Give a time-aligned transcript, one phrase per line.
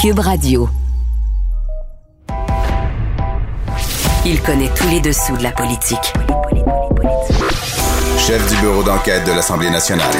[0.00, 0.66] Cube Radio.
[4.24, 6.14] Il connaît tous les dessous de la politique.
[8.16, 10.14] Chef du bureau d'enquête de l'Assemblée nationale.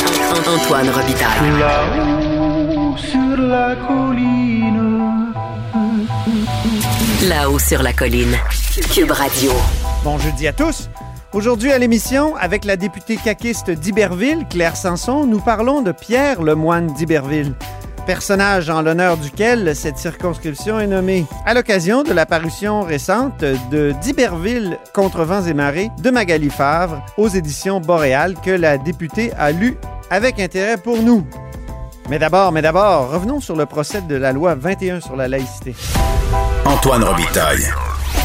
[0.46, 1.58] Antoine Robitaille.
[1.58, 5.32] Là-haut sur la colline.
[7.26, 8.36] Là-haut sur la colline.
[8.92, 9.50] Cube Radio.
[10.04, 10.90] Bon jeudi à tous.
[11.32, 16.88] Aujourd'hui à l'émission, avec la députée caquiste d'Iberville, Claire Sanson, nous parlons de Pierre Lemoine
[16.88, 17.54] d'Iberville,
[18.10, 23.94] personnage en l'honneur duquel cette circonscription est nommée, à l'occasion de la parution récente de
[24.02, 29.52] d'Iberville contre vents et marées de Magali Favre aux éditions Boréal que la députée a
[29.52, 29.76] lu
[30.10, 31.24] avec intérêt pour nous.
[32.08, 35.76] Mais d'abord, mais d'abord, revenons sur le procès de la loi 21 sur la laïcité.
[36.64, 37.64] Antoine Robitaille.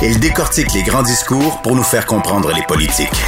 [0.01, 3.23] Il décortique les grands discours pour nous faire comprendre les politiques.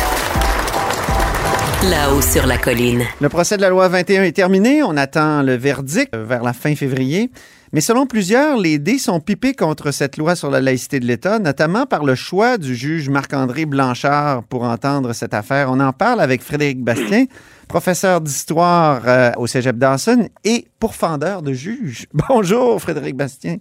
[1.84, 3.04] Là-haut sur la colline.
[3.22, 4.82] Le procès de la loi 21 est terminé.
[4.82, 7.30] On attend le verdict vers la fin février.
[7.72, 11.38] Mais selon plusieurs, les dés sont pipés contre cette loi sur la laïcité de l'État,
[11.38, 15.70] notamment par le choix du juge Marc-André Blanchard pour entendre cette affaire.
[15.72, 17.26] On en parle avec Frédéric Bastien,
[17.70, 22.08] professeur d'histoire euh, au Cégep Dawson et pourfendeur de juge.
[22.28, 23.58] Bonjour, Frédéric Bastien.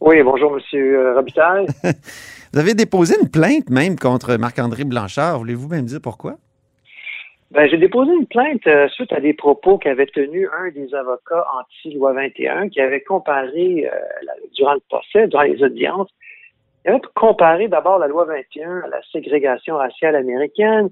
[0.00, 1.66] Oui, bonjour, Monsieur Robitaille.
[2.52, 5.38] Vous avez déposé une plainte même contre Marc-André Blanchard.
[5.38, 6.38] Voulez-vous même dire pourquoi?
[7.54, 11.46] Ben, j'ai déposé une plainte euh, suite à des propos qu'avait tenus un des avocats
[11.60, 13.96] anti-loi 21 qui avait comparé, euh,
[14.56, 16.10] durant le procès, durant les audiences,
[16.84, 20.90] il avait comparé d'abord la loi 21 à la ségrégation raciale américaine.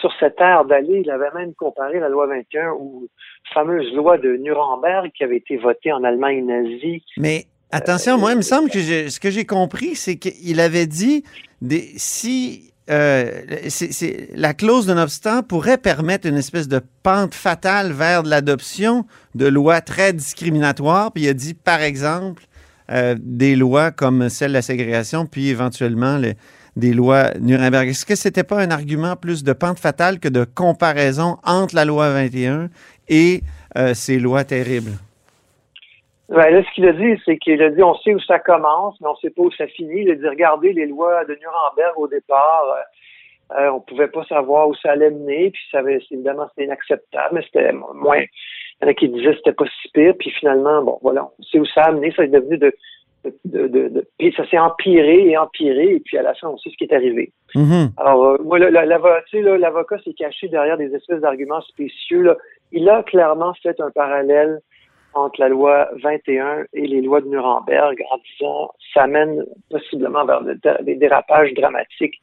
[0.00, 3.08] Sur cette ère d'aller, il avait même comparé la loi 21 aux
[3.52, 7.02] fameuses lois de Nuremberg qui avaient été votées en Allemagne nazie.
[7.16, 11.24] Mais attention, moi, il me semble que ce que j'ai compris, c'est qu'il avait dit
[11.60, 13.42] des, si euh,
[14.34, 19.80] la clause de non-obstant pourrait permettre une espèce de pente fatale vers l'adoption de lois
[19.80, 21.12] très discriminatoires.
[21.12, 22.42] Puis il a dit, par exemple,
[22.90, 26.34] euh, des lois comme celle de la ségrégation, puis éventuellement le-
[26.76, 27.88] des lois Nuremberg.
[27.88, 31.84] Est-ce que c'était pas un argument plus de pente fatale que de comparaison entre la
[31.84, 32.68] loi 21
[33.08, 33.42] et
[33.76, 34.92] euh, ces lois terribles?
[36.30, 39.00] Ben, là, ce qu'il a dit, c'est qu'il a dit on sait où ça commence,
[39.00, 40.02] mais on sait pas où ça finit.
[40.02, 42.64] Il a dit regardez les lois de Nuremberg au départ,
[43.58, 47.34] euh, on pouvait pas savoir où ça allait mener, puis ça avait, évidemment c'était inacceptable,
[47.34, 48.20] mais c'était moins.
[48.20, 51.28] Il y en a qui disaient que c'était pas si pire, puis finalement, bon, voilà,
[51.36, 52.72] on sait où ça a amené, ça est devenu de,
[53.24, 56.58] de, de, de- puis ça s'est empiré et empiré, et puis à la fin, on
[56.58, 57.32] sait ce qui est arrivé.
[57.56, 57.90] Mhm.
[57.96, 62.22] Alors, euh, moi, l'avocat s'est caché derrière des espèces d'arguments spécieux.
[62.22, 62.36] Là.
[62.70, 64.60] Il a clairement fait un parallèle
[65.14, 70.42] entre la loi 21 et les lois de Nuremberg en disant ça mène possiblement vers
[70.42, 72.20] de- des dérapages dramatiques,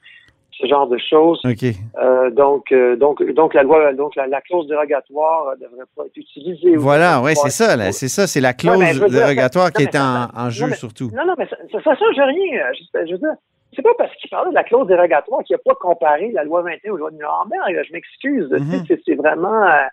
[0.51, 1.39] ce genre de choses.
[1.45, 1.63] OK.
[2.01, 6.05] Euh, donc, euh, donc, donc la loi, donc la, la clause dérogatoire ne devrait pas
[6.05, 6.75] être utilisée.
[6.75, 9.97] Voilà, Ou- oui, c'est ça, c'est ça, c'est la clause dire, dérogatoire qui non, est
[9.99, 11.09] en, non, jeu mais- surtout.
[11.13, 12.59] Non, non, mais ça, ça, ça change rien.
[12.65, 13.35] euh, Je, je veux dire,
[13.75, 16.61] c'est pas parce qu'il parlait de la clause dérogatoire qu'il n'a pas comparé la loi
[16.63, 17.83] 21 aux lois de Nuremberg.
[17.87, 18.49] Je m'excuse.
[18.49, 18.85] Mhm.
[19.05, 19.61] c'est- vraiment...
[19.63, 19.85] euh, euh,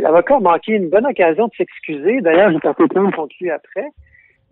[0.00, 2.20] L'avocat a manqué une bonne occasion de s'excuser.
[2.20, 3.86] D'ailleurs, j'ai porté plainte contre lui après.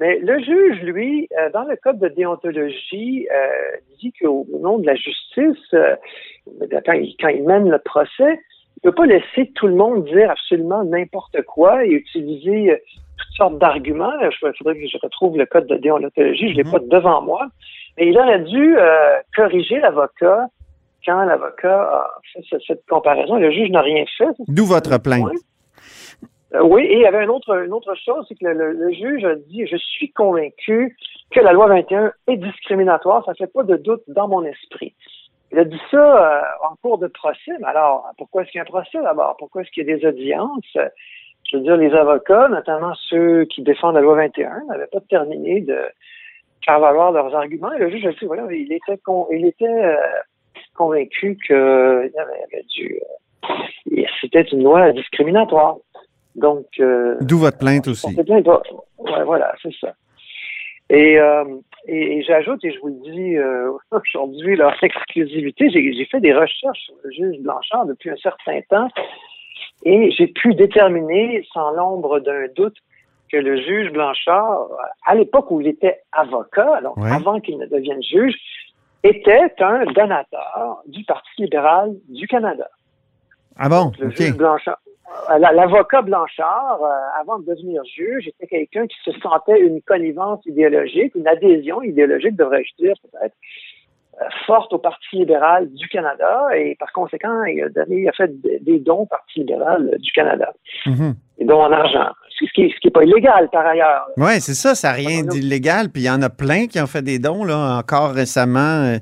[0.01, 4.79] Mais le juge, lui, euh, dans le code de déontologie, euh, dit qu'au au nom
[4.79, 5.95] de la justice, euh,
[6.85, 8.41] quand, il, quand il mène le procès,
[8.83, 12.77] il ne peut pas laisser tout le monde dire absolument n'importe quoi et utiliser euh,
[13.17, 14.13] toutes sortes d'arguments.
[14.21, 16.73] Il faudrait que je retrouve le code de déontologie, je ne l'ai Mhm.
[16.73, 17.47] pas devant moi.
[17.97, 20.49] Mais il aurait dû euh, corriger l'avocat
[21.05, 23.37] quand l'avocat a fait ce- cette comparaison.
[23.37, 24.27] Le juge n'a rien fait.
[24.49, 25.31] D'où votre plainte.
[26.55, 28.73] Euh, oui, et il y avait une autre, une autre chose, c'est que le, le-
[28.73, 30.97] le juge a dit, je suis convaincu
[31.33, 34.95] que la loi 21 est discriminatoire, ça fait pas de doute dans mon esprit.
[35.51, 38.61] Il a dit ça euh, en cours de procès, mais alors, pourquoi est-ce qu'il y
[38.61, 39.37] a un procès d'abord?
[39.39, 40.77] Pourquoi est-ce qu'il y a des audiences?
[41.51, 45.61] Je veux dire, les avocats, notamment ceux qui défendent la loi 21, n'avaient pas terminé
[45.61, 45.77] de
[46.65, 47.73] faire valoir leurs arguments.
[47.73, 49.97] Et le juge a dit, voilà, il était, con- il était euh,
[50.75, 51.55] convaincu dû...
[51.55, 52.09] euh,
[54.21, 55.77] c'était une loi discriminatoire.
[56.35, 58.07] Donc, euh, D'où votre plainte aussi.
[58.17, 59.95] Ouais, voilà, c'est ça.
[60.91, 61.45] Et, euh,
[61.87, 66.21] et, et j'ajoute, et je vous le dis euh, aujourd'hui, leur exclusivité, j'ai j'ai fait
[66.21, 68.89] des recherches sur le juge Blanchard depuis un certain temps
[69.85, 72.77] et j'ai pu déterminer sans l'ombre d'un doute
[73.31, 74.69] que le juge Blanchard,
[75.07, 77.11] à l'époque où il était avocat, donc Ouais.
[77.11, 78.35] avant qu'il ne devienne juge,
[79.05, 82.69] était un donateur du Parti libéral du Canada.
[83.57, 83.93] Ah bon?
[84.01, 84.17] Le OK.
[84.17, 84.79] juge Blanchard.
[85.31, 89.81] euh, la- L'avocat Blanchard, euh, avant de devenir juge, était quelqu'un qui se sentait une
[89.83, 93.35] connivence idéologique, une adhésion idéologique, devrais-je dire peut-être,
[94.21, 98.13] euh, forte au Parti libéral du Canada et par conséquent, il a, donné, il a
[98.13, 98.31] fait
[98.63, 100.53] des dons au Parti libéral du Canada,
[100.87, 101.15] Mhm.
[101.41, 102.11] Dons en argent.
[102.31, 104.07] ce qui n'est pas illégal par ailleurs.
[104.17, 105.89] Oui, c'est ça, ça n'a rien d'illégal.
[105.91, 107.45] Puis il y en a plein qui ont fait des dons.
[107.45, 107.79] Là.
[107.79, 108.99] Encore récemment, euh,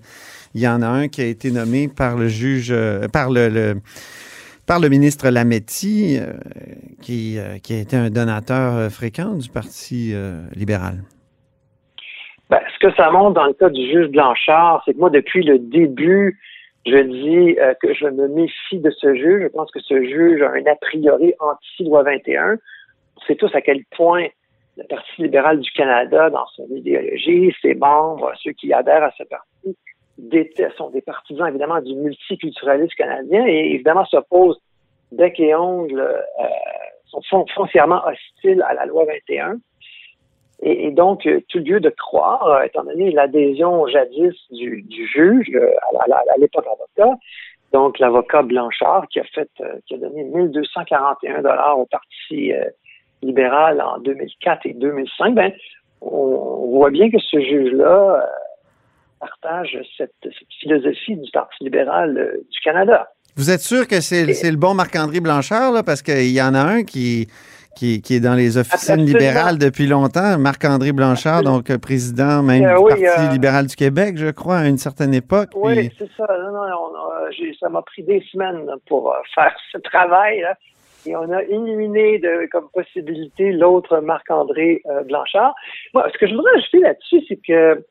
[0.55, 3.75] il y en a un qui a été nommé par le juge, euh, par le,
[4.67, 6.33] par le ministre Lametti, euh,
[7.01, 10.15] qui, qui a été un donateur fréquent du Parti
[10.55, 11.03] libéral.
[12.51, 15.43] Ben, ce que ça montre dans le cas du juge Blanchard, c'est que moi, depuis
[15.43, 16.39] le début,
[16.87, 19.43] je dis que je me méfie de ce juge.
[19.43, 22.59] Je pense que ce juge a un a priori anti-loi 21
[23.27, 24.27] sait tous à quel point
[24.77, 29.25] le Parti libéral du Canada, dans son idéologie, ses membres, ceux qui adhèrent à ce
[29.25, 29.77] parti,
[30.77, 34.61] sont des partisans évidemment du multiculturalisme canadien et évidemment s'opposent
[35.11, 39.59] bec et ongle, euh, sont foncièrement hostiles à la loi 21.
[40.65, 46.39] Et, donc, tout lieu de croire, euh, étant donné l'adhésion jadis du, juge euh, à,
[46.39, 47.19] l'époque avocat,
[47.73, 49.51] donc l'avocat Blanchard qui a fait,
[49.87, 52.53] qui a donné 1241 dollars au parti
[53.23, 55.53] libéral en 2004 et 2005, ben,
[56.01, 58.27] on, voit bien que ce juge-là euh,
[59.21, 60.13] partage cette,
[60.61, 63.09] philosophie du Parti libéral euh, du Canada.
[63.37, 66.61] Vous êtes sûr que c'est le bon Marc-André Blanchard, là, parce qu'il y en a
[66.61, 67.29] un qui,
[67.77, 73.05] qui, est dans les officines libérales depuis longtemps, Marc-André Blanchard, donc euh, président même du
[73.05, 75.51] Parti libéral du Québec, je crois, à une certaine époque.
[75.55, 76.27] Oui, c'est ça.
[77.61, 80.41] ça m'a pris des semaines pour faire ce travail.
[80.41, 80.57] Là
[81.07, 85.55] et on a éliminé de, comme possibilité l'autre Marc-André euh, Blanchard.
[85.95, 87.85] Moi, ce que je voudrais ajouter là-dessus, c'est que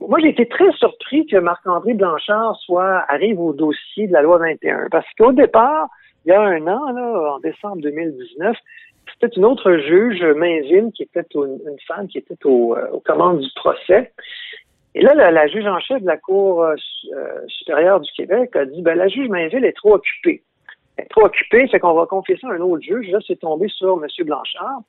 [0.00, 4.38] moi, j'ai été très surpris que Marc-André Blanchard soit arrive au dossier de la loi
[4.38, 4.88] 21.
[4.90, 5.88] Parce qu'au départ,
[6.24, 8.56] il y a un an, là, en décembre 2019,
[9.12, 13.50] c'était une autre juge, Mainville, qui était une, femme qui était euh, aux commandes du
[13.54, 14.12] procès.
[14.94, 16.74] Et là, la, juge en chef de la Cour euh,
[17.46, 20.42] supérieure du Québec a dit, ben, la juge Mainville est trop occupée
[21.08, 23.08] trop occupé, c'est qu'on va confier ça à un autre juge.
[23.10, 24.26] Là, c'est tombé sur M.
[24.26, 24.80] Blanchard,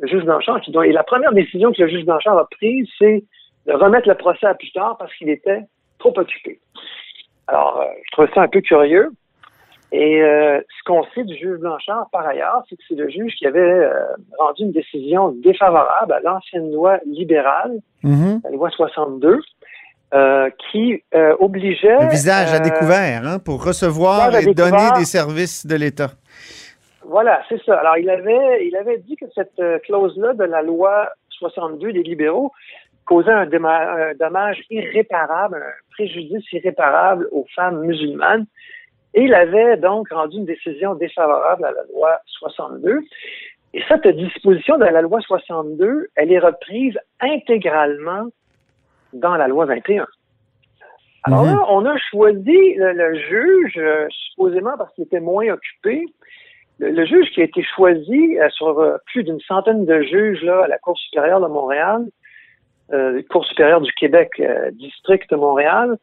[0.00, 2.88] le juge Blanchard, qui doit, et la première décision que le juge Blanchard a prise,
[2.98, 3.24] c'est
[3.66, 5.62] de remettre le procès à plus tard parce qu'il était
[5.98, 6.60] trop occupé.
[7.46, 9.10] Alors, euh, je trouve ça un peu curieux.
[9.92, 13.34] Et euh, ce qu'on sait du juge Blanchard, par ailleurs, c'est que c'est le juge
[13.36, 13.92] qui avait euh,
[14.38, 18.42] rendu une décision défavorable à l'ancienne loi libérale, mm-hmm.
[18.42, 19.40] la loi 62,
[20.14, 21.98] euh, qui euh, obligeait...
[22.00, 26.10] Le visage à euh, découvert, hein, pour recevoir et donner des services de l'État.
[27.02, 27.80] Voilà, c'est ça.
[27.80, 32.52] Alors, il avait, il avait dit que cette clause-là de la loi 62 des libéraux
[33.06, 38.46] causait un, dommage irréparable, un préjudice irréparable aux femmes musulmanes.
[39.14, 43.00] Et il avait donc rendu une décision défavorable à la loi 62.
[43.74, 48.26] Et cette disposition de la loi 62, elle est reprise intégralement
[49.12, 50.06] dans la loi 21.
[51.24, 51.54] Alors mhm.
[51.54, 56.04] là, on a choisi le, juge, euh, supposément parce qu'il était moins occupé,
[56.80, 60.64] le, juge qui a été choisi euh, sur euh, plus d'une centaine de juges là,
[60.64, 62.04] à la Cour supérieure de Montréal,
[63.30, 64.30] Cour supérieure du Québec,
[64.74, 65.96] district de Montréal,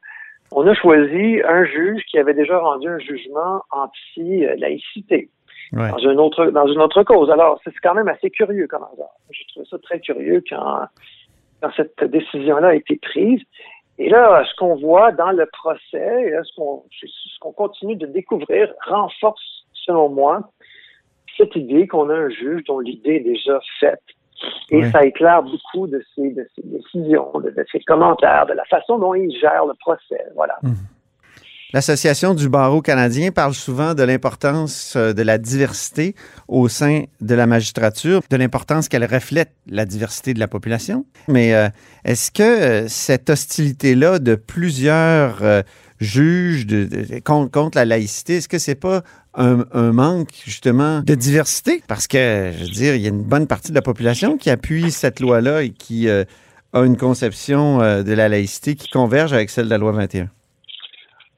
[0.52, 5.30] on a choisi un juge qui avait déjà rendu un jugement anti-laïcité.
[5.72, 7.32] Dans, une autre, dans une autre cause.
[7.32, 9.16] Alors, c'est quand même assez curieux comme hasard.
[9.30, 10.82] Je trouve ça très curieux quand
[11.62, 13.42] quand cette décision-là a été prise.
[13.98, 20.10] Et là, ce qu'on voit dans le procès, ce qu'on continue de découvrir, renforce, selon
[20.10, 20.50] moi,
[21.38, 24.02] cette idée qu'on a un juge dont l'idée est déjà faite.
[24.70, 28.98] Et ça éclaire beaucoup de ses, de ses décisions, de, ses commentaires, de la façon
[28.98, 30.26] dont il gère le procès.
[30.36, 30.58] Voilà.
[30.64, 30.72] Mmh.
[31.74, 36.16] L'Association du barreau canadien parle souvent de l'importance euh, de la diversité
[36.50, 41.06] au sein de la magistrature, de l'importance qu'elle reflète la diversité de la population.
[41.30, 41.70] Mais euh,
[42.04, 45.64] est-ce que euh, cette hostilité-là de plusieurs
[46.02, 46.66] juges
[47.24, 49.02] contre, la laïcité, est-ce que c'est pas
[49.34, 51.82] un, manque justement de diversité?
[51.88, 54.50] Parce que, je veux dire, il y a une bonne partie de la population qui
[54.50, 56.26] appuie cette loi-là et qui a
[56.74, 60.28] une conception de la laïcité qui converge avec celle de la loi 21.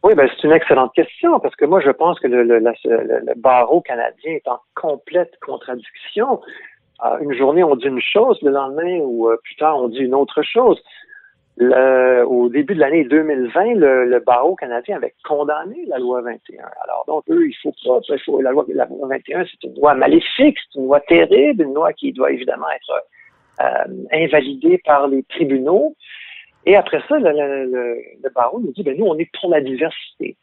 [0.03, 2.59] Oui, ben, c'est une excellente question parce que moi, je pense que le, le,
[3.37, 6.41] barreau canadien est en complète contradiction.
[7.05, 9.99] Euh, une journée, on dit une chose, le lendemain ou euh, plus tard, on dit
[9.99, 10.77] une autre chose.
[11.59, 16.63] Au début de l'année 2020, le, barreau canadien avait condamné la loi 21.
[16.83, 19.75] Alors, donc, eux, il faut pas, il faut, la loi, la loi 21, c'est une
[19.75, 23.03] loi maléfique, c'est une loi terrible, une loi qui doit évidemment être
[23.61, 25.95] euh, invalidée par les tribunaux.
[26.65, 29.61] Et après ça, le, le, le barreau nous dit, ben nous, on est pour la
[29.61, 30.37] diversité.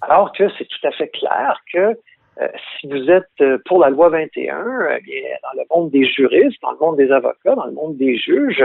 [0.00, 1.96] Alors que c'est tout à fait clair que
[2.40, 2.48] euh,
[2.78, 6.60] si vous êtes euh, pour la loi 21, euh, bien, dans le monde des juristes,
[6.60, 8.62] dans le monde des avocats, dans le monde des juges,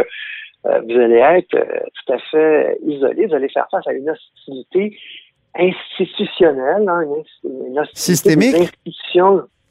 [0.63, 4.95] vous allez être tout à fait isolé, vous allez faire face à une hostilité
[5.55, 7.01] institutionnelle, hein,
[7.43, 8.55] une, hostilité Systémique?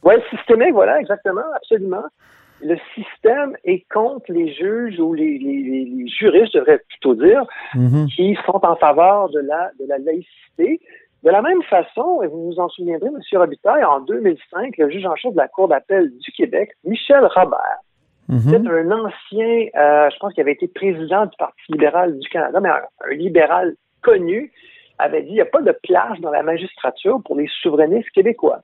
[0.02, 2.04] Oui, systémique, voilà, exactement, absolument.
[2.62, 7.44] Le système est contre les juges ou les, les, les juristes, je devrais plutôt dire,
[7.74, 8.06] Mhm.
[8.14, 10.80] qui sont en faveur de la, de la laïcité.
[11.22, 13.20] De la même façon, et vous vous en souviendrez, M.
[13.38, 17.78] Robitaille, en 2005, le juge en chef de la Cour d'appel du Québec, Michel Robert,
[18.30, 18.40] Mhm.
[18.50, 22.60] c'est un ancien, euh, je pense qu'il avait été président du Parti libéral du Canada,
[22.60, 24.52] mais un, un libéral connu,
[24.98, 28.60] avait dit il n'y a pas de place dans la magistrature pour les souverainistes québécois.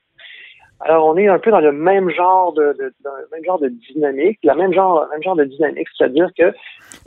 [0.81, 3.59] Alors, on est un peu dans le même genre de, de- dans le même genre
[3.59, 6.53] de dynamique, même genre, même genre de dynamique, c'est-à-dire que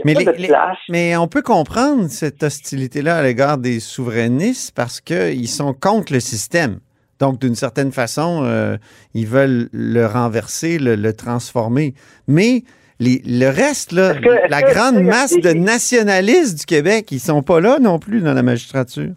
[0.04, 0.78] Mais n'y a pas les- de les- place.
[0.90, 6.20] Mais on peut comprendre cette hostilité-là à l'égard des souverainistes parce qu'ils sont contre le
[6.20, 6.80] système.
[7.20, 8.78] Donc, d'une certaine façon, euh,
[9.14, 11.94] ils veulent le renverser, le, le transformer.
[12.28, 12.64] Mais
[13.00, 17.42] les- le reste, là, que- la grande que- masse de nationalistes du Québec, ils sont
[17.44, 19.12] pas là non plus dans la magistrature.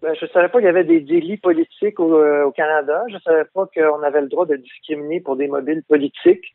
[0.00, 3.02] Ben, je ne savais pas qu'il y avait des délits politiques au, euh, au Canada.
[3.08, 6.54] Je ne savais pas qu'on avait le droit de discriminer pour des mobiles politiques.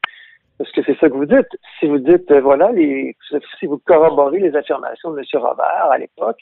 [0.58, 1.50] Parce que c'est ça que vous dites.
[1.79, 3.17] Si vous dites, euh, voilà, les,
[3.60, 5.25] si vous corroborez les affirmations de M.
[5.41, 6.39] Robert à l'époque,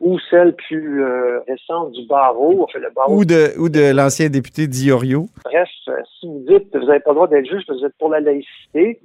[0.00, 4.28] ou celles plus euh, récentes du barreau, enfin le barreau, Ou de, ou de l'ancien
[4.30, 5.28] député Diorio.
[5.44, 7.84] bref, euh, si vous dites que vous n'avez pas le droit d'être juge que vous
[7.84, 8.98] êtes pour la laïcité,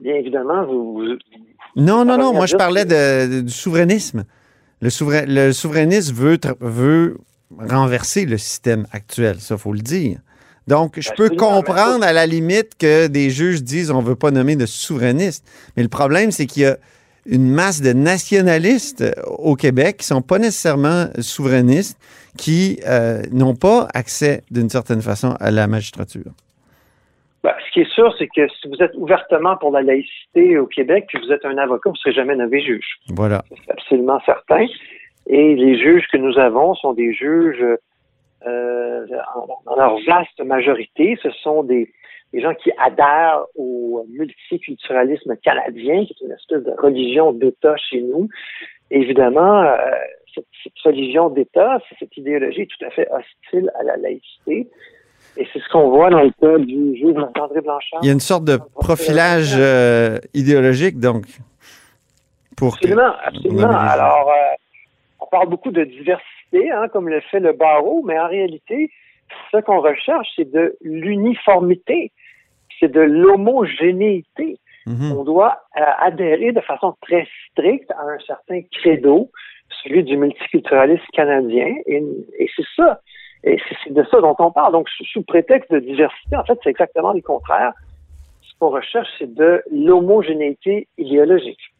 [0.00, 1.18] bien évidemment, vous, vous-
[1.76, 2.32] Non, non, non.
[2.32, 4.24] Moi, je parlais de, du souverainisme.
[4.80, 7.18] Le, souverain, le souverainisme veut, veut
[7.58, 10.20] renverser le système actuel, ça, faut le dire.
[10.66, 14.54] Donc, je peux comprendre à la limite que des juges disent on veut pas nommer
[14.54, 15.44] de souverainiste.
[15.76, 16.76] Mais le problème, c'est qu'il y a
[17.28, 21.98] une masse de nationalistes euh, au Québec qui sont pas nécessairement souverainistes,
[22.36, 26.32] qui euh, n'ont pas accès d'une certaine façon à la magistrature.
[27.44, 30.66] Ben, ce qui est sûr, c'est que si vous êtes ouvertement pour la laïcité au
[30.66, 32.98] Québec, puis vous êtes un avocat, vous ne serez jamais nommé juge.
[33.08, 33.44] Voilà.
[33.50, 34.66] C'est absolument certain.
[35.26, 37.64] Et les juges que nous avons sont des juges,
[38.46, 39.06] euh,
[39.36, 41.90] en, en leur vaste majorité, ce sont des,
[42.32, 48.02] des gens qui adhèrent au multiculturalisme canadien, qui est une espèce de religion d'État chez
[48.02, 48.28] nous.
[48.90, 49.76] Évidemment, euh,
[50.34, 54.68] cette, cette religion d'État, cette idéologie est tout à fait hostile à la laïcité.
[55.36, 58.00] Et c'est ce qu'on voit dans le cas du juge André Blanchard.
[58.02, 61.26] Il y a une sorte de profilage euh, idéologique, donc.
[62.56, 63.68] Pour Absolument, absolument.
[63.68, 63.88] les.
[63.88, 64.56] Alors, euh,
[65.20, 68.90] on parle beaucoup de diversité, hein, comme le fait le barreau, mais en réalité,
[69.50, 72.12] ce qu'on recherche, c'est de l'uniformité,
[72.78, 74.58] c'est de l'homogénéité.
[74.86, 75.12] Mhm.
[75.18, 79.30] On doit euh, adhérer de façon très stricte à un certain credo,
[79.82, 82.02] celui du multiculturalisme canadien, et,
[82.38, 83.00] et c'est ça.
[83.44, 84.72] Et c'est c'est de ça dont on parle.
[84.72, 87.72] Donc, sous, sous prétexte de diversité, en fait, c'est exactement le contraire.
[88.42, 91.72] Ce qu'on recherche, c'est de l'homogénéité idéologique.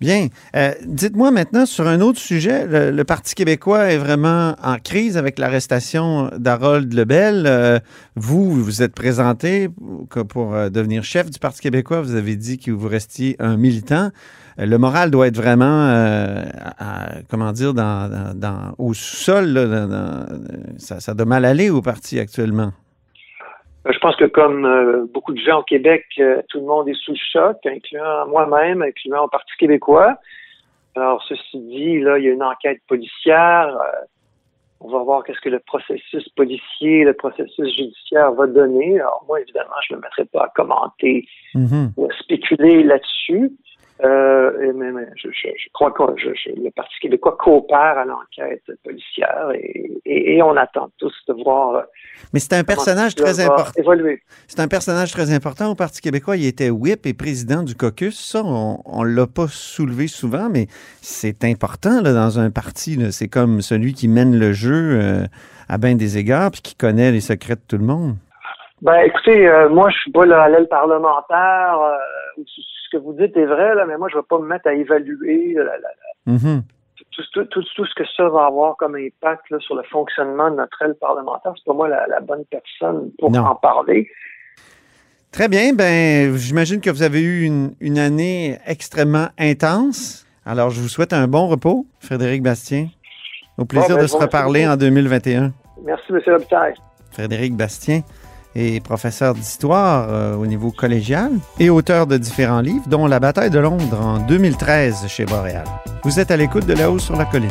[0.00, 0.26] Bien.
[0.56, 2.66] Euh, Dites-moi maintenant sur un autre sujet.
[2.66, 7.44] Le, Parti québécois est vraiment en crise avec l'arrestation d'Harold Lebel.
[7.46, 7.78] Euh,
[8.16, 9.68] vous, vous êtes présenté
[10.28, 12.00] pour, euh, devenir chef du Parti québécois.
[12.00, 14.10] Vous avez dit que vous restiez un militant.
[14.58, 16.42] Euh, le moral doit être vraiment,
[17.30, 17.72] comment dire,
[18.78, 19.40] au ça,
[21.00, 22.72] ça doit mal aller au parti actuellement.
[23.88, 26.94] Je pense que comme euh, beaucoup de gens au Québec, euh, tout le monde est
[26.94, 30.16] sous le choc, incluant moi-même, incluant le Parti québécois.
[30.94, 33.76] Alors, ceci dit, là, il y a une enquête policière.
[33.76, 34.04] euh,
[34.84, 38.98] on va voir qu'est-ce que le processus policier, le processus judiciaire va donner.
[39.00, 41.24] Alors, moi, évidemment, je ne me mettrai pas à commenter
[41.54, 41.92] Mhm.
[41.96, 43.52] ou à spéculer là-dessus.
[44.04, 48.62] Euh, mais, mais je, je- je crois que je- le Parti québécois coopère à l'enquête
[48.82, 51.82] policière et, et- et on attend tous de voir euh,
[52.32, 53.70] Mais c'est un personnage très important.
[53.78, 54.20] évoluer.
[54.48, 56.36] C'est un personnage très important au Parti québécois.
[56.36, 58.18] Il était whip et président du caucus.
[58.18, 60.66] Ça, on ne l'a pas soulevé souvent, mais
[61.00, 62.98] c'est important là, dans un parti.
[63.12, 65.26] C'est comme celui qui mène le jeu euh,
[65.68, 68.16] à bien des égards puis qui connaît les secrets de tout le monde.
[68.80, 71.78] Ben, écoutez, euh, moi, je suis pas là, à l'aile parlementaire.
[72.92, 74.74] Ce que vous dites est vrai, là, mais moi, je vais pas me mettre à
[74.74, 75.56] évaluer
[76.26, 76.62] Mhm.
[77.10, 80.50] tout, tout, tout, tout ce que ça va avoir comme impact là, sur le fonctionnement
[80.50, 81.52] de notre aile parlementaire.
[81.56, 83.40] C'est pas moi la, la bonne personne pour Non.
[83.44, 84.08] en parler.
[85.32, 85.72] Très bien.
[85.74, 90.26] Ben, j'imagine que vous avez eu une, une année extrêmement intense.
[90.44, 92.88] Alors, je vous souhaite un bon repos, Frédéric Bastien.
[93.58, 95.52] Au plaisir Bon, ben, de se reparler merci en 2021.
[95.84, 96.20] Merci, M.
[96.26, 96.74] Robitaille.
[97.12, 98.00] Frédéric Bastien
[98.54, 103.50] est professeur d'histoire euh, au niveau collégial et auteur de différents livres, dont La bataille
[103.50, 105.64] de Londres en 2013 chez Boréal.
[106.04, 107.50] Vous êtes à l'écoute de là-haut sur la colline.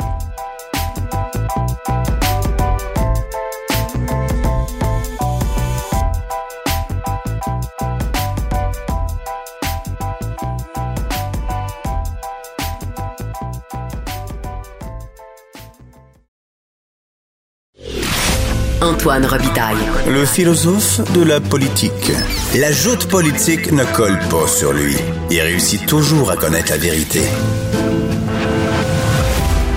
[18.82, 19.76] Antoine Robitaille.
[20.08, 22.10] Le philosophe de la politique.
[22.58, 24.96] La joute politique ne colle pas sur lui.
[25.30, 27.20] Il réussit toujours à connaître la vérité.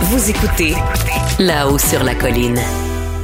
[0.02, 0.74] Vous écoutez
[1.38, 2.60] là-haut sur la colline.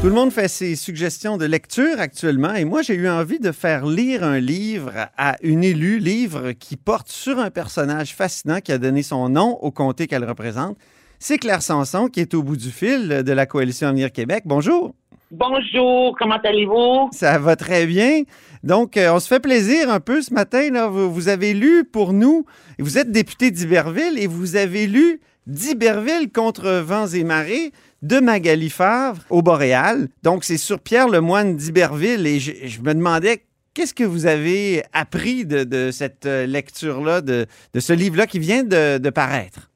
[0.02, 3.52] Tout le monde fait ses suggestions de lecture actuellement et moi j'ai eu envie de
[3.52, 8.72] faire lire un livre à une élue, livre qui porte sur un personnage fascinant qui
[8.72, 10.78] a donné son nom au comté qu'elle représente.
[11.18, 14.44] C'est Claire Sanson qui est au bout du fil de la coalition Avenir Québec.
[14.46, 14.94] Bonjour.
[15.34, 17.10] Bonjour, comment allez-vous?
[17.14, 18.24] Ça va très bien.
[18.64, 20.70] Donc, euh, on se fait plaisir un peu ce matin.
[20.72, 20.88] Là.
[20.88, 22.46] Vous, vous avez lu pour nous,
[22.80, 27.72] vous êtes député d'Iberville et vous avez lu d'Iberville contre vents et marées
[28.02, 30.10] de Magali Favre au Boréal.
[30.22, 34.84] Donc, c'est sur Pierre Lemoine d'Iberville et je, je me demandais qu'est-ce que vous avez
[34.92, 39.72] appris de, de cette euh, lecture-là, de, de ce livre-là qui vient de, de paraître?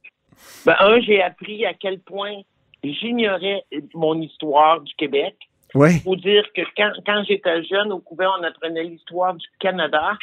[0.65, 2.41] Ben, un, j'ai appris à quel point
[2.94, 3.63] j'ignorais
[3.94, 5.36] mon histoire du Québec.
[5.74, 10.13] Oui, faut dire que quand, quand j'étais jeune, au couvent, on apprenait l'histoire du Canada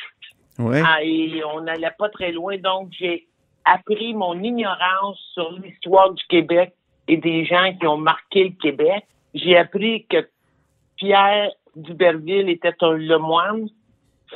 [0.58, 0.78] oui.
[0.84, 2.56] ah, et on n'allait pas très loin.
[2.58, 3.26] Donc, j'ai
[3.64, 6.72] appris mon ignorance sur l'histoire du Québec
[7.08, 9.04] et des gens qui ont marqué le Québec.
[9.34, 10.28] J'ai appris que
[10.96, 13.68] Pierre Duberville était un lemoine,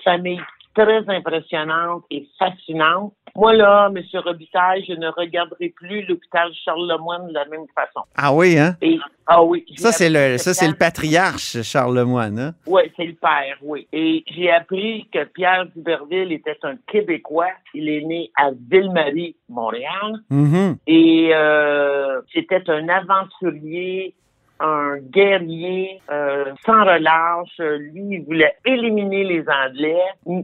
[0.04, 0.40] famille
[0.74, 3.14] très impressionnante et fascinante.
[3.36, 4.02] Moi, là, M.
[4.24, 8.00] Robitaille, je ne regarderai plus l'hôpital Charles Lemoine de la même façon.
[8.16, 8.76] Ah oui, hein?
[8.80, 9.64] Et, ah oui.
[9.76, 12.38] Ça, c'est le, ça, c'est le patriarche, Charles Lemoine.
[12.38, 12.54] Hein?
[12.66, 13.86] Oui, c'est le père, oui.
[13.92, 17.50] Et j'ai appris que Pierre Duberville était un Québécois.
[17.74, 20.20] Il est né à Ville-Marie, Montréal.
[20.30, 20.76] Mhm.
[20.86, 24.14] Et euh, c'était un aventurier,
[24.60, 27.58] un guerrier, euh, sans relâche.
[27.58, 30.00] Lui, il voulait éliminer les Anglais.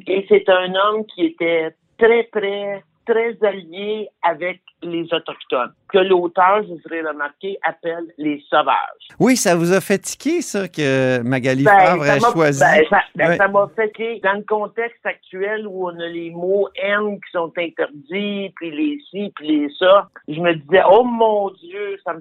[0.06, 6.62] Et c'est un homme qui était très près, très allié avec les Autochtones, que l'auteur,
[6.62, 9.06] je voudrais remarquer, appelle les sauvages.
[9.20, 12.60] Oui, ça vous a fait tiquer, ça, que Magali Ben, Favre m'a- choisi.
[12.60, 16.30] ben, ça ben, ça m'a fait que dans le contexte actuel où on a les
[16.30, 21.04] mots haine qui sont interdits, puis les ci, puis les ça, je me disais, oh
[21.04, 22.20] mon Dieu, ça me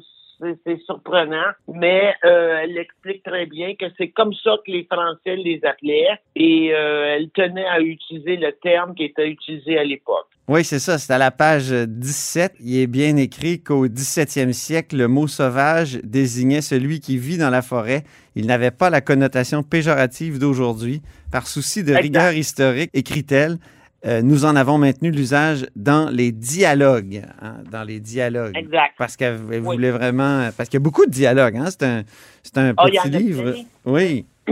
[0.65, 5.35] c'est- surprenant, mais euh, elle explique très bien que c'est comme ça que les Français
[5.35, 10.27] les appelaient et euh, elle tenait à utiliser le terme qui était utilisé à l'époque.
[10.47, 10.97] Oui, c'est ça.
[10.97, 12.55] C'est à la page 17.
[12.59, 17.49] Il est bien écrit qu'au 17e siècle, le mot sauvage désignait celui qui vit dans
[17.51, 18.03] la forêt.
[18.35, 21.01] Il n'avait pas la connotation péjorative d'aujourd'hui.
[21.31, 22.01] Par souci de Exact.
[22.01, 23.57] rigueur historique, écrit-elle,
[24.05, 27.21] euh, nous en avons maintenu l'usage dans les dialogues.
[27.41, 28.55] hein, dans les dialogues.
[28.57, 28.93] Exact.
[28.97, 29.75] Parce qu'elle elle Oui.
[29.75, 30.49] voulait vraiment.
[30.57, 31.57] Parce qu'il y a beaucoup de dialogues.
[31.57, 31.65] Hein?
[31.69, 32.03] C'est un,
[32.43, 33.53] c'est un y petit livre.
[33.85, 34.25] Oui.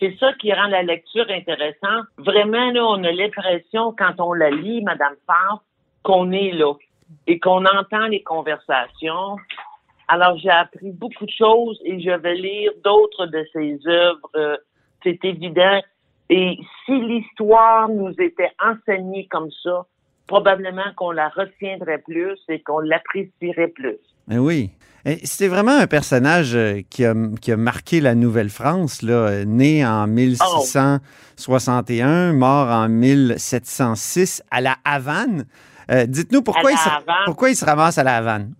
[0.00, 2.06] c'est ça qui rend la lecture intéressante.
[2.18, 5.62] Vraiment, là, on a l'impression, quand on la lit, Madame Favre,
[6.02, 6.72] qu'on est là
[7.26, 9.36] et qu'on entend les conversations.
[10.08, 14.30] Alors, j'ai appris beaucoup de choses et je vais lire d'autres de ses œuvres.
[14.36, 14.56] euh,
[15.02, 15.80] c'est évident.
[16.30, 16.56] Et
[16.86, 19.84] si l'histoire nous était enseignée comme ça,
[20.26, 23.98] probablement qu'on la retiendrait plus et qu'on l'apprécierait plus.
[24.26, 24.70] Ben oui.
[25.22, 30.06] C'était vraiment un personnage euh, qui a, qui a marqué la Nouvelle-France, là, né en
[30.06, 35.44] 1661, mort en 1706 à la Havane.
[35.90, 36.88] Euh, Dites-nous pourquoi, il se-
[37.26, 38.54] pourquoi il se ramasse à la Havane?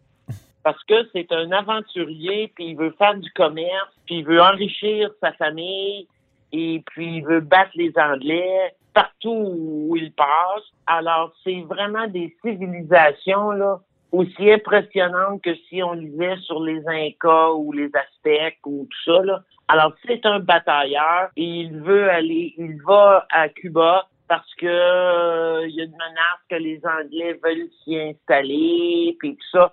[0.62, 5.10] parce que c'est un aventurier, puis il veut faire du commerce, puis il veut enrichir
[5.20, 6.08] sa famille,
[6.54, 9.52] et puis il veut battre les Anglais partout
[9.88, 10.62] où il passe.
[10.86, 13.80] Alors, c'est vraiment des civilisations, là,
[14.12, 19.22] aussi impressionnantes que si on lisait sur les Incas ou les Aztèques ou tout ça,
[19.24, 19.40] là.
[19.66, 25.66] Alors, c'est un batailleur et il veut aller, il va à Cuba parce que euh,
[25.66, 29.72] il y a une menace que les Anglais veulent s'y installer, puis tout ça.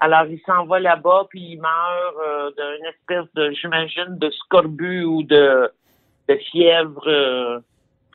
[0.00, 5.04] Alors, il s'en va là-bas, puis il meurt euh, d'une espèce de, j'imagine, de scorbut
[5.04, 5.70] ou de,
[6.28, 7.58] de fièvre euh,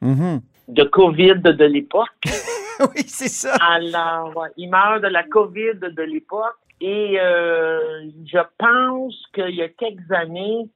[0.01, 0.41] Mhm.
[0.67, 2.09] de COVID de l'époque.
[2.95, 3.55] oui, c'est ça.
[3.55, 6.57] Alors, ouais, il meurt de la COVID de l'époque.
[6.81, 10.67] Et euh, je pense qu'il y a quelques années,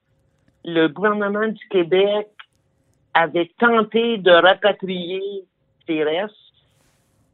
[0.64, 2.28] le gouvernement du Québec
[3.12, 5.22] avait tenté de rapatrier
[5.86, 6.34] ses restes,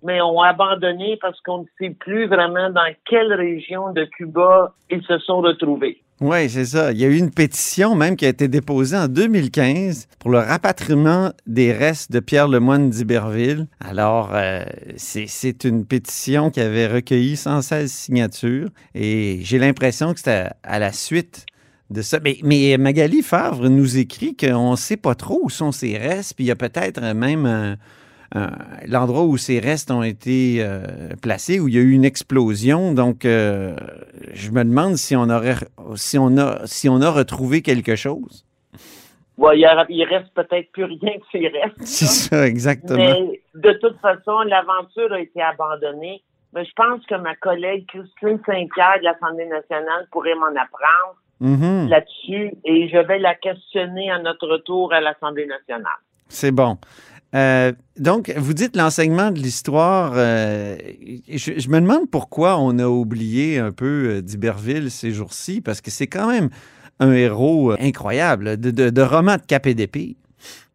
[0.02, 5.04] mais ont abandonné parce qu'on ne sait plus vraiment dans quelle région de Cuba ils
[5.04, 6.02] se sont retrouvés.
[6.26, 6.90] Oui, c'est ça.
[6.90, 10.38] Il y a eu une pétition même qui a été déposée en 2015 pour le
[10.38, 13.66] rapatriement des restes de Pierre Lemoine d'Iberville.
[13.78, 14.64] Alors, euh,
[14.96, 20.92] c'est une pétition qui avait recueilli 116 signatures et j'ai l'impression que c'était à la
[20.92, 21.44] suite
[21.90, 22.20] de ça.
[22.22, 26.46] Mais, Magali Favre nous écrit qu'on ne sait pas trop où sont ses restes, puis
[26.46, 27.76] il y a peut-être même
[28.86, 32.92] l'endroit où ces restes ont été euh, placés, où il y a eu une explosion.
[32.92, 33.76] Donc, euh,
[34.32, 35.54] je me demande si on aurait,
[35.94, 38.44] si on a, si on a retrouvé quelque chose.
[39.36, 41.76] Ouais, il, reste peut-être plus rien que ces restes.
[41.80, 42.98] C'est ça, exactement.
[42.98, 46.22] Mais de toute façon, l'aventure a été abandonnée.
[46.54, 51.88] Mais je pense que ma collègue Christine Saint-Pierre de l'Assemblée nationale pourrait m'en apprendre Mhm.
[51.88, 55.92] là-dessus et je vais la questionner à notre retour à l'Assemblée nationale.
[56.28, 56.78] C'est bon.
[57.34, 60.12] Euh, donc, vous dites l'enseignement de l'histoire.
[60.14, 60.76] euh,
[61.28, 65.80] je, je me demande pourquoi on a oublié un peu euh, d'Iberville ces jours-ci, parce
[65.80, 66.50] que c'est quand même
[67.00, 70.16] un héros incroyable de, de, de roman de cap et d'épée.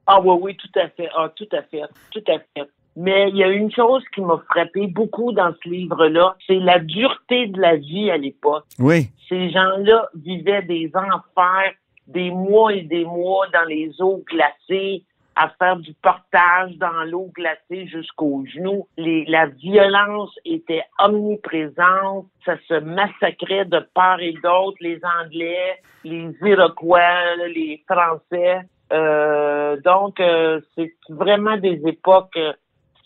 [0.06, 1.08] Ah oui, oui, tout à fait.
[1.15, 1.82] Ah, tout à fait.
[2.12, 2.67] Tout à fait.
[2.98, 6.80] Mais il y a une chose qui m'a frappé beaucoup dans ce livre-là, c'est la
[6.80, 8.65] dureté de la vie à l'époque.
[8.80, 11.72] Oui, Ces gens-là vivaient des enfers,
[12.08, 15.04] des mois et des mois dans les eaux glacées,
[15.39, 18.88] à faire du portage dans l'eau glacée jusqu'aux genoux.
[18.97, 22.28] La violence était omniprésente.
[22.45, 24.78] Ça se massacrait de part et d'autre.
[24.82, 28.67] Les Anglais, les Iroquois, les Français.
[28.91, 32.36] Euh, donc, euh, c'est vraiment des époques...
[32.36, 32.52] euh,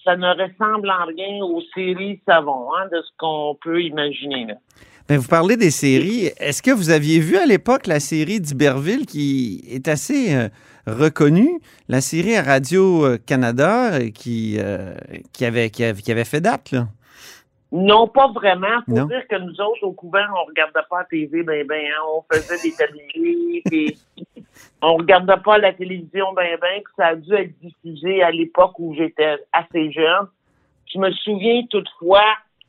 [0.03, 4.47] ça ne ressemble en rien aux séries Savon, hein, de ce qu'on peut imaginer.
[4.47, 4.55] Là.
[5.07, 6.31] Ben, vous parlez des séries.
[6.39, 10.49] Est-ce que vous aviez vu à l'époque la série d'Iberville qui est assez
[10.85, 14.93] reconnue, la série à Radio-Canada euh, qui, euh,
[15.31, 16.71] qui, avait, qui, avait, qui avait fait date?
[16.71, 16.87] Là?
[17.71, 18.81] Non, pas vraiment.
[18.85, 19.05] Faut Non.
[19.05, 22.01] dire que nous autres, au couvent, on regardait pas la TV, ben ben, hein.
[22.15, 23.97] on faisait des tabliers, puis
[24.81, 28.77] on regardait pas la télévision, ben ben, puis ça a dû être diffusé à l'époque
[28.77, 30.27] où j'étais assez jeune.
[30.93, 32.21] Je me souviens toutefois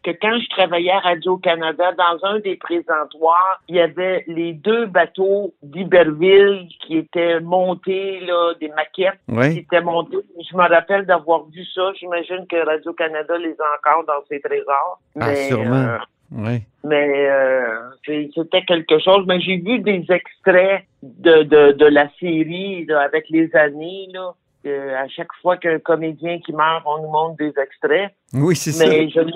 [0.04, 4.86] que quand je travaillais à Radio-Canada, dans un des présentoirs, il y avait les deux
[4.86, 9.18] bateaux d'Iberville qui étaient montés, là, des maquettes
[9.52, 10.18] qui étaient montées.
[10.50, 11.92] Je me rappelle d'avoir vu ça.
[11.98, 15.00] J'imagine que Radio-Canada les a encore dans ses trésors.
[15.20, 15.74] Ah, Mais, sûrement.
[15.74, 15.98] euh,
[16.32, 16.62] Oui.
[16.84, 17.66] mais euh,
[18.06, 19.24] c'était quelque chose.
[19.26, 24.08] Mais j'ai vu des extraits de, de, de la série là, avec les années.
[24.12, 24.32] Là,
[24.66, 28.08] Euh, à chaque fois qu'un comédien qui meurt, on nous montre des extraits.
[28.32, 28.86] Oui, c'est ça.
[28.88, 29.32] Mais je ne...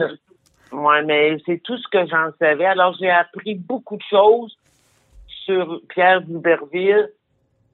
[0.72, 2.66] Ouais, mais c'est tout ce que j'en savais.
[2.66, 4.56] Alors, j'ai appris beaucoup de choses
[5.44, 7.10] sur Pierre d'Iberville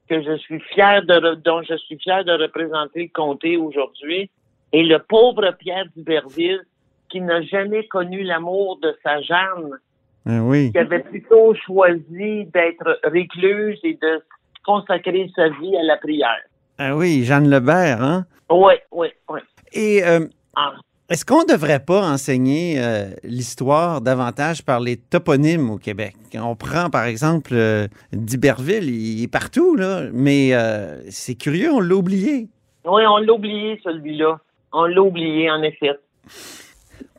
[0.09, 4.29] que je suis fier de, dont je suis fier de représenter le comté aujourd'hui.
[4.71, 6.61] Et le pauvre Pierre d'Iberville,
[7.09, 9.79] qui n'a jamais connu l'amour de sa Jeanne,
[10.25, 10.71] oui.
[10.71, 14.23] qui avait plutôt choisi d'être récluse et de
[14.65, 16.41] consacrer sa vie à la prière.
[16.77, 18.25] Ah oui, Jeanne Lebert, hein?
[18.49, 19.39] Oui, oui, oui.
[19.73, 20.73] Et euh, Ah.
[21.09, 26.15] Est-ce qu'on ne devrait pas enseigner euh, l'histoire davantage par les toponymes au Québec?
[26.33, 31.79] On prend, par exemple, euh, d'Iberville, il est partout, là, mais euh, c'est curieux, on
[31.79, 32.47] l'a oublié.
[32.85, 34.39] Oui, on l'a oublié, celui-là.
[34.73, 35.91] On l'a oublié, en effet.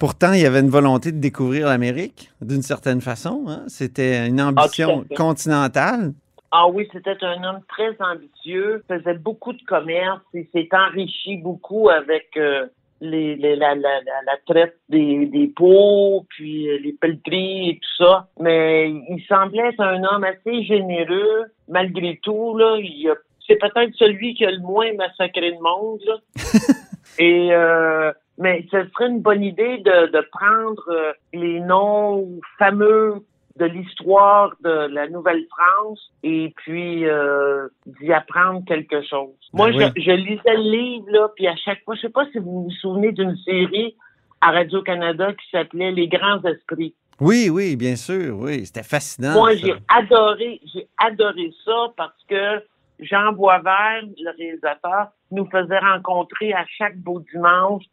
[0.00, 3.44] Pourtant, il y avait une volonté de découvrir l'Amérique, d'une certaine façon.
[3.48, 3.62] hein.
[3.68, 5.14] C'était une ambition fait.
[5.14, 6.12] continentale.
[6.50, 11.88] Ah oui, c'était un homme très ambitieux, faisait beaucoup de commerce, il s'est enrichi beaucoup
[11.88, 12.66] avec euh,
[13.00, 17.74] les, les- la, la, la, la traite des, des pots, puis euh, les pelleteries et
[17.80, 18.28] tout ça.
[18.40, 22.56] Mais il semblait être un homme assez généreux, malgré tout.
[22.56, 23.14] Là, il a-
[23.46, 26.00] c'est peut-être celui qui a le moins massacré de monde.
[26.06, 26.16] Là.
[27.18, 32.28] Et euh, mais ce serait une bonne idée de, de prendre euh, les noms
[32.58, 33.14] fameux
[33.56, 39.34] de l'histoire de la Nouvelle-France et puis euh, d'y apprendre quelque chose.
[39.52, 42.26] Moi, Ben je, je lisais le livre, là, puis à chaque fois, je sais pas
[42.32, 43.96] si vous vous souvenez d'une série
[44.40, 46.94] à Radio-Canada qui s'appelait Les Grands Esprits.
[47.18, 48.66] Oui, oui, bien sûr, oui.
[48.66, 49.32] C'était fascinant.
[49.32, 52.62] Moi, j'ai adoré, j'ai adoré ça parce que
[53.00, 57.84] Jean Boisvert, le réalisateur, nous faisait rencontrer à chaque beau dimanche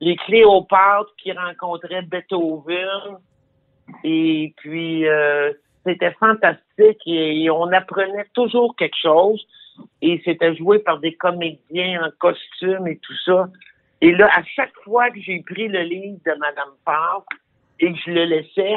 [0.00, 3.18] les Cléopâtres qui rencontraient Beethoven.
[4.04, 5.52] Et puis, euh,
[5.84, 9.44] c'était fantastique et, et on apprenait toujours quelque chose.
[10.02, 13.48] Et c'était joué par des comédiens en costume et tout ça.
[14.02, 17.24] Et là, à chaque fois que j'ai pris le livre de Madame Favre
[17.80, 18.76] et que je le laissais,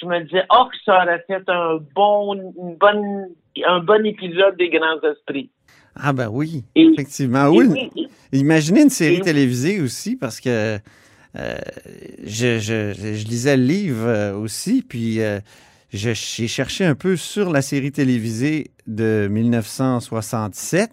[0.00, 3.28] je me disais, oh, que ça aurait fait un bon, une bonne,
[3.64, 5.50] un bon épisode des Grands Esprits.
[5.94, 7.52] Ah ben oui, Et- effectivement.
[7.52, 7.90] Et Oui,
[8.32, 10.78] Imaginez une série télévisée aussi, parce que
[11.36, 11.56] euh,
[12.24, 15.40] je, je- je lisais le livre euh, aussi, puis euh,
[15.92, 20.90] j'ai cherché un peu sur la série télévisée de 1967.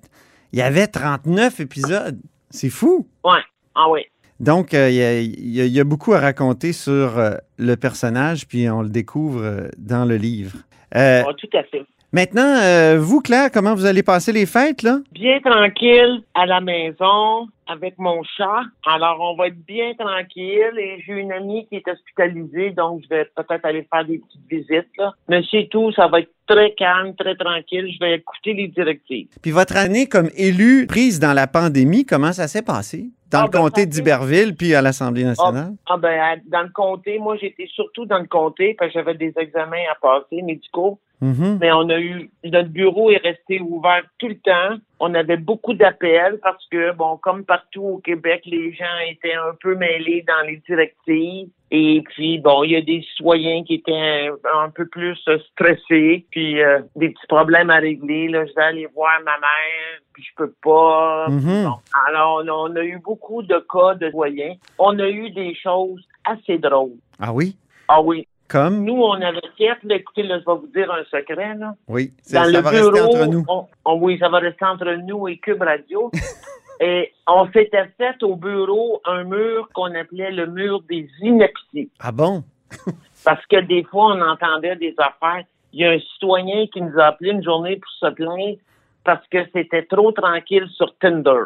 [0.53, 2.19] Il y avait 39 épisodes.
[2.49, 3.07] C'est fou.
[3.23, 3.39] ouais,
[3.75, 4.01] ah oui.
[4.39, 8.69] Donc, euh, il y, a, y y beaucoup à raconter sur euh, le personnage, puis
[8.69, 10.57] on le découvre euh, dans le livre.
[10.93, 11.83] Ah, tout à fait.
[12.13, 14.99] maintenant, vous, Claire, comment vous allez passer les fêtes, là?
[15.11, 18.61] Bien tranquille à la maison, avec mon chat.
[18.85, 23.09] Alors, on va être bien tranquille et j'ai une amie qui est hospitalisée, donc je
[23.09, 24.89] vais peut-être aller faire des petites visites.
[24.97, 25.13] Là.
[25.27, 27.91] Mais c'est tout, ça va être très calme, très tranquille.
[27.93, 29.27] Je vais écouter les directives.
[29.41, 33.09] Puis votre année comme élu prise dans la pandémie, comment ça s'est passé?
[33.29, 35.73] Dans Ah, le ben, comté d'Iberville puis à l'Assemblée nationale?
[35.87, 39.31] Ah ben, dans le comté, moi j'étais surtout dans le comté parce que j'avais des
[39.37, 40.99] examens à passer médicaux.
[41.21, 41.59] Mhm.
[41.61, 44.77] Mais on a eu notre bureau est resté ouvert tout le temps.
[44.99, 49.55] On avait beaucoup d'appels parce que bon, comme partout au Québec, les gens étaient un
[49.61, 51.49] peu mêlés dans les directives.
[51.71, 55.15] Et puis bon, il y a des citoyens qui étaient un, un peu plus
[55.51, 58.27] stressés, puis euh, des petits problèmes à régler.
[58.27, 61.27] Là, je vais aller voir ma mère, puis je peux pas.
[61.29, 61.65] Mhm.
[61.65, 61.75] Bon.
[62.07, 64.55] Alors, on a eu beaucoup de cas de citoyens.
[64.79, 66.97] On a eu des choses assez drôles.
[67.19, 67.55] Ah oui?
[67.87, 68.27] Ah oui.
[68.49, 68.83] Comme?
[68.83, 71.75] Nous, on avait fait, là, écoutez, là, je vais vous dire un secret, là.
[71.87, 72.11] Oui.
[72.33, 73.45] Dans Ça le va bureau, rester entre nous.
[73.47, 76.09] on- on- oui, ça va rester entre nous et Cube Radio.
[76.81, 81.91] et on s'était fait au bureau un mur qu'on appelait le mur des inepties.
[81.99, 82.43] Ah bon?
[83.23, 85.43] Parce que des fois, on entendait des affaires.
[85.71, 88.57] Il y a un citoyen qui nous a appelé une journée pour se plaindre
[89.03, 91.43] parce que c'était trop tranquille sur Tinder.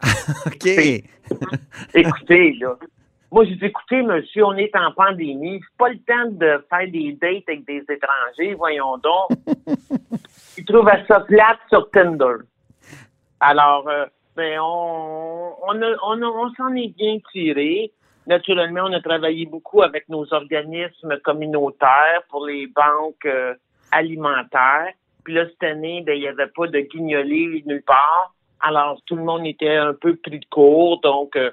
[0.46, 0.66] OK.
[1.94, 2.76] Écoutez, là.
[3.30, 5.60] Moi, j'ai dit, écoutez, monsieur, on est en pandémie.
[5.62, 9.28] C'est pas le temps de faire des dates avec des étrangers, voyons donc.
[10.56, 12.36] Il trouve ça plate sur Tinder.
[13.40, 17.92] Alors, euh, ben, on, on, a- on, a- on s'en est bien tiré.
[18.26, 23.54] Naturellement, on a travaillé beaucoup avec nos organismes communautaires pour les banques euh,
[23.92, 24.92] alimentaires.
[25.24, 28.32] Puis là, cette année, ben, il n'y avait pas de guignolés nulle part.
[28.60, 31.00] Alors, tout le monde était un peu pris de court.
[31.02, 31.50] Donc, euh,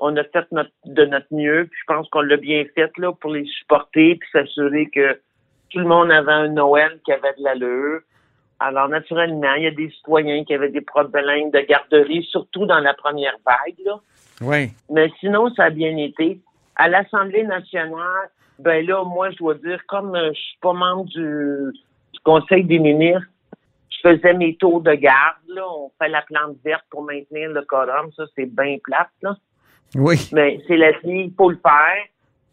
[0.00, 1.66] on a fait notre, de notre mieux.
[1.70, 5.20] Puis je pense qu'on l'a bien fait là pour les supporter puis s'assurer que
[5.70, 8.00] tout le monde avait un Noël qui avait de l'allure.
[8.60, 12.80] Alors, naturellement, il y a des citoyens qui avaient des problèmes de garderie, surtout dans
[12.80, 13.76] la première vague.
[13.84, 14.00] Là.
[14.40, 14.70] Oui.
[14.90, 16.40] Mais sinon, ça a bien été.
[16.74, 21.04] À l'Assemblée nationale, ben là, moi, je dois dire, comme euh, je suis pas membre
[21.04, 21.72] du,
[22.12, 23.28] du Conseil des ministres,
[23.90, 25.36] je faisais mes tours de garde.
[25.48, 25.62] Là.
[25.68, 28.10] On fait la plante verte pour maintenir le quorum.
[28.16, 29.10] Ça, c'est bien plate.
[29.22, 29.36] Là.
[29.94, 30.28] Oui.
[30.32, 32.04] Mais c'est la vie, il faut le faire.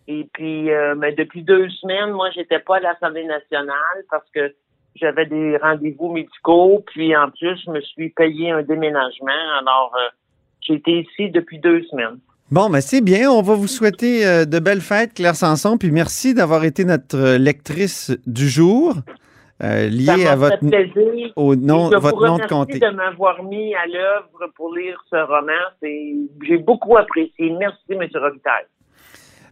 [0.07, 4.53] Et puis, euh, mais depuis deux semaines, moi, j'étais pas à l'Assemblée nationale parce que
[4.95, 6.83] j'avais des rendez-vous médicaux.
[6.87, 9.59] Puis, en plus, je me suis payé un déménagement.
[9.59, 10.09] Alors, euh,
[10.61, 12.19] j'ai été ici depuis deux semaines.
[12.51, 13.31] Bon, ben c'est bien.
[13.31, 15.79] On va vous souhaiter euh, de belles fêtes, Claire Sanson.
[15.79, 18.93] Puis merci d'avoir été notre euh, lectrice du jour,
[19.63, 21.31] euh, m'a à votre, fait plaisir.
[21.37, 22.79] au nom, je votre vous nom de comté.
[22.79, 25.53] de m'avoir mis à l'œuvre pour lire ce roman.
[25.81, 27.51] J'ai beaucoup apprécié.
[27.57, 28.01] Merci, M.
[28.15, 28.65] Robitaille.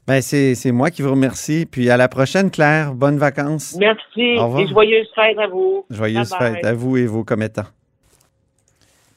[0.05, 1.65] Ben, c'est moi qui vous remercie.
[1.65, 2.93] Puis à la prochaine, Claire.
[2.93, 3.77] Bonnes vacances.
[3.79, 5.85] Merci et joyeuses fêtes à vous.
[5.89, 7.67] Joyeuses fêtes à vous et vos commettants.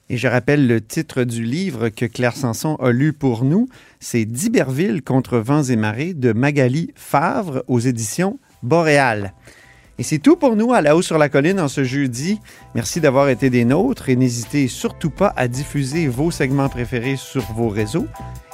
[0.09, 3.69] Et je rappelle le titre du livre que Claire Sanson a lu pour nous.
[3.99, 9.33] C'est D'Iberville contre vents et marées de Magali Favre aux éditions Boréal.
[9.99, 12.41] Et c'est tout pour nous à la haut sur la colline en ce jeudi.
[12.75, 17.43] Merci d'avoir été des nôtres et n'hésitez surtout pas à diffuser vos segments préférés sur
[17.55, 18.07] vos réseaux.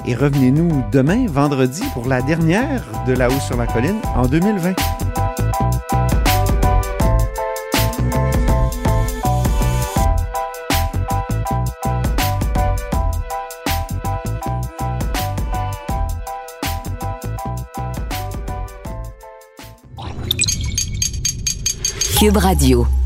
[0.06, 4.74] Et revenez-nous demain, vendredi, pour la dernière de la haut sur la colline en 2020.
[22.22, 23.01] Cube Radio.